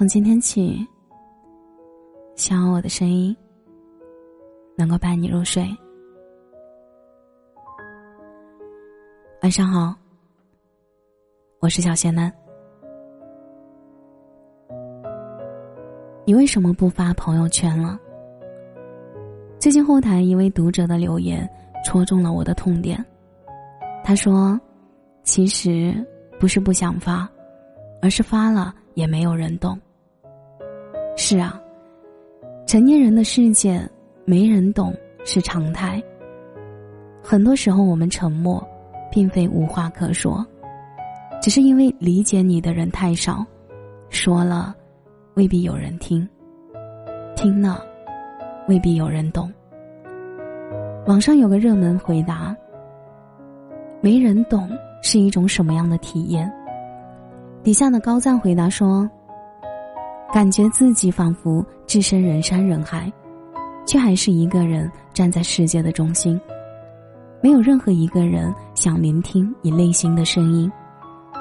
[0.00, 0.88] 从今天起，
[2.34, 3.36] 希望我的声音
[4.74, 5.62] 能够伴你入睡。
[9.42, 9.94] 晚上好，
[11.58, 12.32] 我是小仙男。
[16.24, 18.00] 你为什么不发朋友圈了？
[19.58, 21.46] 最近后台一位读者的留言
[21.84, 23.04] 戳中了我的痛点。
[24.02, 24.58] 他说
[25.24, 25.94] ：“其实
[26.38, 27.28] 不是不想发，
[28.00, 29.78] 而是发了也没有人懂。”
[31.22, 31.60] 是啊，
[32.66, 33.86] 成年人的世界
[34.24, 36.02] 没人懂是常态。
[37.22, 38.66] 很多时候我们沉默，
[39.12, 40.44] 并非无话可说，
[41.42, 43.44] 只是因为理解你的人太少，
[44.08, 44.74] 说了
[45.34, 46.26] 未必有人听，
[47.36, 47.84] 听了
[48.66, 49.52] 未必有人懂。
[51.06, 52.56] 网上有个热门回答
[54.00, 54.70] ：“没人懂
[55.02, 56.50] 是一种什么样的体验？”
[57.62, 59.06] 底下的高赞回答说。
[60.32, 63.12] 感觉自己仿佛置身人山人海，
[63.84, 66.40] 却还是一个人站在世界的中心。
[67.42, 70.70] 没有任何一个人想聆听你内心的声音，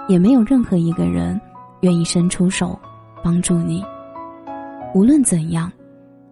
[0.08, 1.40] 也没有任何一个人
[1.82, 2.78] 愿意伸出手
[3.23, 3.84] 帮助你。
[4.95, 5.72] 无论怎样，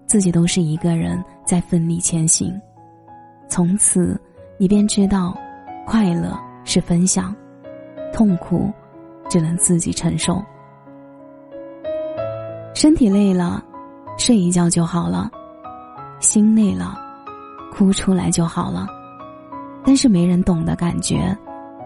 [0.07, 2.59] 自己都是一个人在奋力前行。
[3.47, 4.19] 从此，
[4.57, 5.37] 你便知道，
[5.85, 7.35] 快乐是分享，
[8.11, 8.71] 痛苦
[9.29, 10.43] 只能自己承受。
[12.77, 13.65] 身体累了，
[14.19, 15.27] 睡一觉就好了；
[16.19, 16.95] 心累了，
[17.73, 18.85] 哭出来就好了。
[19.83, 21.35] 但是没人懂的感觉，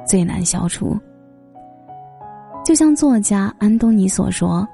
[0.06, 1.00] 最难消除。
[2.66, 4.68] 就像作家安东尼所说：“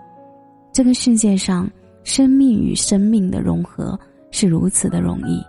[0.73, 1.69] 这个世界上，
[2.03, 3.95] 生命与生命的融合
[4.31, 5.39] 是如此的容易。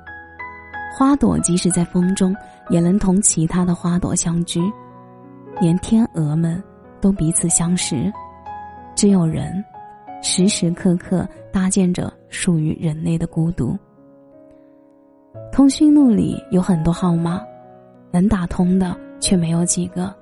[0.94, 2.36] 花朵即使在风中，
[2.68, 4.60] 也能同其他的花朵相居；
[5.62, 6.62] 连天鹅们
[7.00, 8.12] 都彼此相识，
[8.94, 9.64] 只有人。”
[10.20, 13.76] 时时刻刻搭建着属于人类的孤独。
[15.52, 17.40] 通讯录里有很多号码，
[18.10, 20.14] 能打通的却没有几个。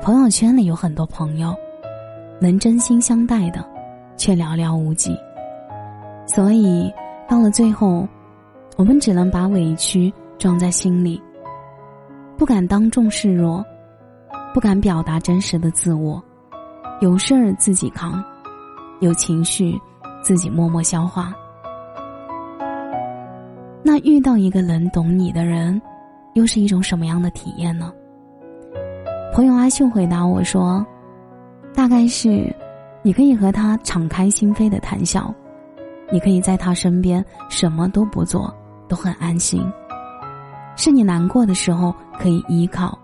[0.00, 1.54] 朋友圈里有很多朋友，
[2.40, 3.64] 能真心相待的
[4.16, 5.16] 却寥寥无几。
[6.26, 6.92] 所以
[7.28, 8.06] 到了最后，
[8.76, 11.20] 我们只能把委屈装在心里，
[12.36, 13.64] 不敢当众示弱，
[14.54, 16.22] 不敢表达真实的自我，
[17.00, 18.22] 有事儿自己扛。
[19.00, 19.80] 有情绪，
[20.22, 21.32] 自己默默消化。
[23.82, 25.80] 那遇到一个能懂你的人，
[26.34, 27.92] 又是一种什么样的体验呢？
[29.32, 30.84] 朋友阿秀回答我说
[31.72, 32.52] ：“大概是，
[33.02, 35.32] 你可以和他敞开心扉的谈笑，
[36.10, 38.52] 你可以在他身边什么都不做，
[38.88, 39.64] 都很安心。
[40.74, 42.98] 是你难过的时候可以依靠，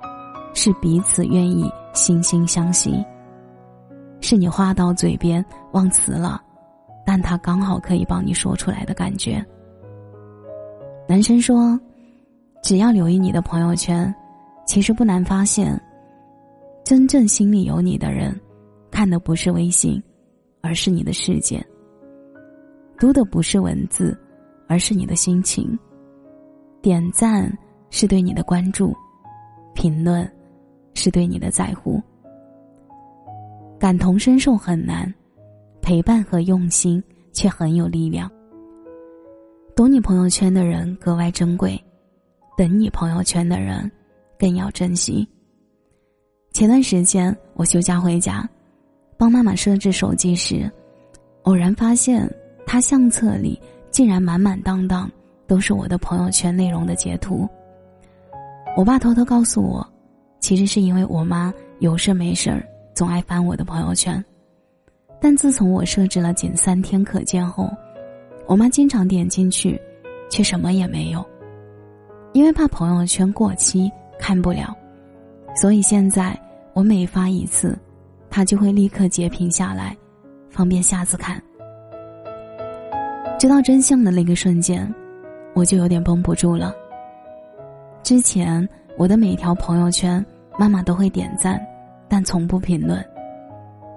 [0.54, 3.02] 是彼此愿意惺惺相惜。”
[4.24, 6.42] 是你话到嘴边忘词了，
[7.04, 9.44] 但他刚好可以帮你说出来的感觉。
[11.06, 11.78] 男生说
[12.64, 14.12] ：“只要留意你的朋友圈，
[14.66, 15.78] 其实不难发现，
[16.82, 18.34] 真正心里有你的人，
[18.90, 20.02] 看的不是微信，
[20.62, 21.60] 而是你的世界；
[22.98, 24.18] 读的不是文字，
[24.66, 25.66] 而是你的心情；
[26.80, 27.54] 点赞
[27.90, 28.96] 是对你的关注，
[29.74, 30.26] 评论
[30.94, 32.02] 是对你的在乎。”
[33.84, 35.12] 感同身受很难，
[35.82, 38.30] 陪伴和用心却很有力量。
[39.76, 41.78] 懂你朋友圈的人格外珍贵，
[42.56, 43.92] 等你朋友圈的人
[44.38, 45.28] 更要珍惜。
[46.54, 48.48] 前段时间我休假回家，
[49.18, 50.66] 帮妈妈设置手机时，
[51.42, 52.26] 偶然发现
[52.66, 55.12] 她相册里竟然满满当当
[55.46, 57.46] 都是我的朋友圈内容的截图。
[58.78, 59.86] 我爸偷偷告诉我，
[60.40, 62.66] 其实是因为我妈有事没事儿。
[62.94, 64.24] 总爱翻我的朋友圈，
[65.20, 67.68] 但自从我设置了仅三天可见后，
[68.46, 69.80] 我妈经常点进去，
[70.30, 71.24] 却什么也没有。
[72.32, 74.72] 因为怕朋友圈过期看不了，
[75.56, 76.38] 所以现在
[76.72, 77.76] 我每发一次，
[78.30, 79.96] 她就会立刻截屏下来，
[80.48, 81.42] 方便下次看。
[83.40, 84.88] 知道真相的那个瞬间，
[85.52, 86.72] 我就有点绷不住了。
[88.04, 88.66] 之前
[88.96, 90.24] 我的每条朋友圈，
[90.56, 91.60] 妈妈都会点赞。
[92.14, 93.04] 但从不评论，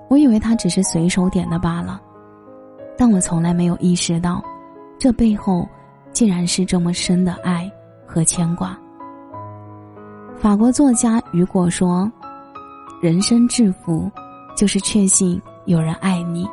[0.09, 2.01] 我以为他只是随手点的罢了，
[2.97, 4.43] 但我从来没有意识到，
[4.97, 5.69] 这背后
[6.11, 7.71] 竟然是这么深的爱
[8.07, 8.75] 和牵挂。
[10.35, 12.11] 法国作家雨果说
[13.03, 14.09] ：“人生至福，
[14.55, 16.49] 就是确信有人爱你，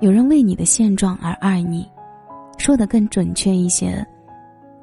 [0.00, 1.90] 有人为你的现状而爱你。
[2.58, 4.06] 说的更准确一些，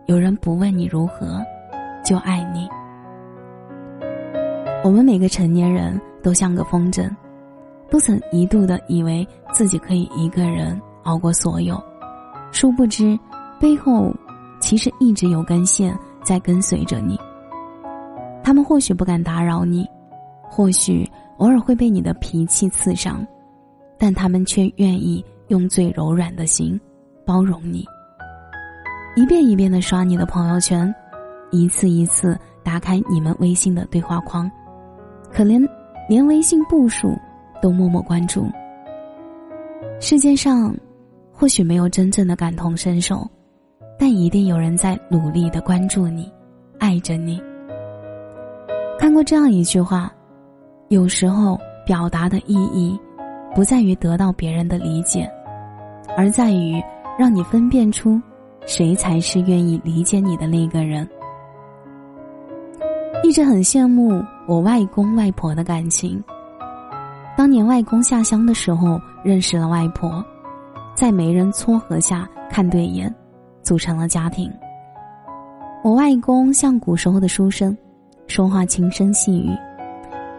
[0.07, 1.39] 有人不问你如何，
[2.03, 2.67] 就爱你。”
[4.83, 7.09] 我们每个成年人都像个风筝，
[7.89, 11.81] 都曾一度的以为自己可以一个人熬过所有，
[12.51, 13.17] 殊不知，
[13.61, 14.13] 背后
[14.59, 17.17] 其实一直有根线在跟随着你。
[18.43, 19.87] 他们或许不敢打扰你，
[20.43, 23.25] 或许偶尔会被你的脾气刺伤，
[23.97, 26.77] 但他们却愿意用最柔软的心
[27.25, 27.85] 包容你。
[29.15, 30.93] 一遍一遍的刷你的朋友圈，
[31.51, 34.51] 一次一次打开你们微信的对话框，
[35.33, 35.61] 可连
[36.07, 37.13] 连微信步数。
[37.61, 38.45] 都默默关注。
[40.01, 40.75] 世界上，
[41.31, 43.25] 或许没有真正的感同身受，
[43.97, 46.29] 但一定有人在努力的关注你，
[46.77, 47.41] 爱着你。
[48.99, 50.11] 看过这样一句话：，
[50.89, 52.99] 有时候表达的意义，
[53.55, 55.25] 不在于得到别人的理解，
[56.17, 56.83] 而在于
[57.17, 58.21] 让你分辨出，
[58.65, 61.07] 谁才是愿意理解你的那个人。
[63.23, 66.21] 一直很羡慕我外公外婆的感情。
[67.35, 70.23] 当年外公下乡的时候认识了外婆，
[70.95, 73.13] 在媒人撮合下看对眼，
[73.61, 74.51] 组成了家庭。
[75.83, 77.75] 我外公像古时候的书生，
[78.27, 79.49] 说话轻声细语，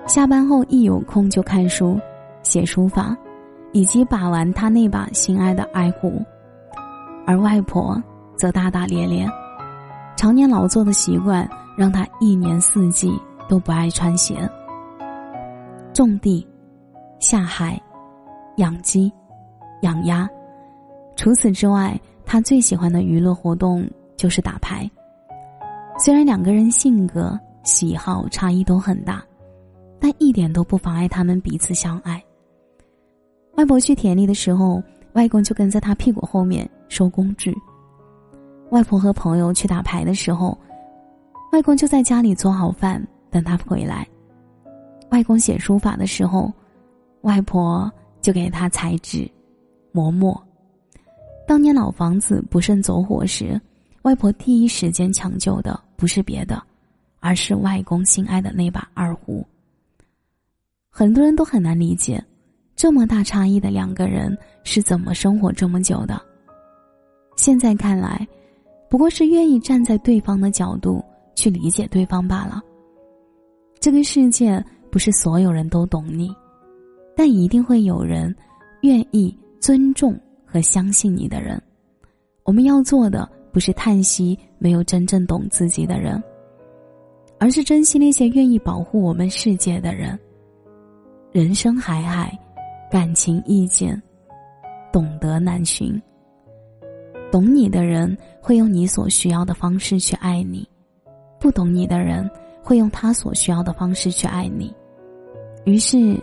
[0.06, 1.98] 下班后一有空就看书、
[2.42, 3.16] 写书法，
[3.72, 6.22] 以及把玩他那把心爱的爱壶。
[7.26, 8.00] 而外婆
[8.36, 9.28] 则大大咧咧，
[10.16, 13.12] 常年劳作的习惯让他一年四季
[13.48, 14.36] 都不爱穿鞋。
[15.92, 16.46] 种地。
[17.20, 17.80] 下海，
[18.56, 19.10] 养鸡，
[19.80, 20.28] 养鸭。
[21.16, 24.90] 除此之外，他最喜欢的娱乐活动就是打牌。
[25.96, 29.24] 虽然两个人性格、喜好差异都很大，
[29.98, 32.22] 但一点都不妨碍他们彼此相爱。
[33.56, 34.82] 外婆去田里的时候，
[35.14, 37.52] 外公就跟在他屁股后面收工具；
[38.70, 40.58] 外婆和朋友去打牌的时候，
[41.52, 43.02] 外公就在家里做好饭
[43.34, 44.08] 等他回来。
[45.10, 46.50] 外公写书法的时候。
[47.24, 47.90] 外婆
[48.20, 49.26] 就给他裁纸、
[49.92, 50.38] 磨墨。
[51.48, 53.58] 当年老房子不慎走火时，
[54.02, 56.62] 外婆第一时间抢救的不是别的，
[57.20, 59.42] 而是外公心爱的那把二胡。
[60.90, 62.22] 很多人都很难理解，
[62.76, 66.20] 这么大差异的两个人是怎么生活这么久的。
[67.36, 68.28] 现在看来，
[68.90, 71.02] 不过是愿意站在对方的角度
[71.34, 72.62] 去理解对方罢了。
[73.84, 76.34] 这个世界不是所有人都懂你。
[77.14, 78.34] 但一定会有人
[78.80, 81.62] 愿意尊重和相信你的人。
[82.44, 86.18] 我们要做的不是叹息没有真正懂自己的人，
[87.38, 90.18] 而是珍惜那些愿意保护我们世界的人。
[91.30, 92.32] 人生海海，
[92.90, 94.02] 感情易见，
[94.90, 96.00] 懂得难寻。
[97.30, 100.66] 懂你的人会用你所需要的方式去爱你，
[101.38, 102.26] 不懂你的人
[102.64, 104.74] 会用他所需要的方式去爱你。
[105.64, 106.18] 于是。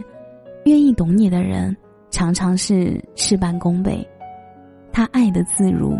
[0.66, 1.76] 愿意懂你的人，
[2.12, 4.08] 常常是事半功倍，
[4.94, 5.98] 他爱的自如，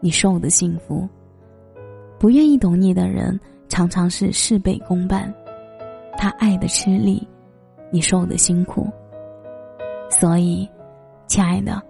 [0.00, 1.06] 你受的幸福；
[2.18, 3.38] 不愿意懂你的人，
[3.68, 5.30] 常常是事倍功半，
[6.16, 7.28] 他爱的吃力，
[7.90, 8.88] 你受的辛苦。
[10.08, 10.66] 所以，
[11.26, 11.82] 亲爱的，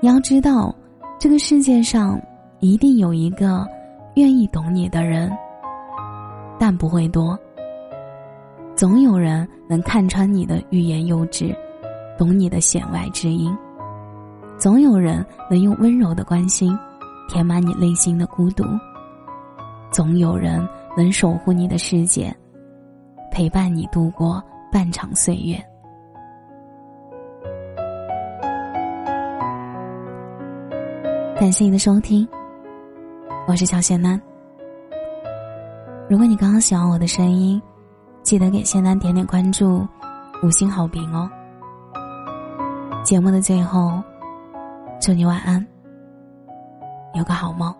[0.00, 0.74] 你要知道，
[1.18, 2.18] 这个世界上
[2.60, 3.68] 一定有一个
[4.14, 5.30] 愿意懂你的人，
[6.58, 7.38] 但不会多。
[8.74, 11.54] 总有人能看穿你的欲言又止，
[12.18, 13.50] 懂你的弦外之音；
[14.58, 16.78] 总有人能用温柔的关心，
[17.28, 18.64] 填满你内心的孤独；
[19.90, 22.34] 总有人能守护你的世界，
[23.32, 25.56] 陪伴你度过半场岁月。
[31.38, 32.26] 感谢你的收听，
[33.46, 34.20] 我是小仙楠。
[36.08, 37.60] 如果你刚刚喜欢我的声音，
[38.22, 39.84] 记得给仙丹点点关注，
[40.40, 41.28] 五星好评哦。
[43.02, 44.00] 节目的最后，
[45.00, 45.66] 祝你晚安，
[47.14, 47.74] 有个好梦。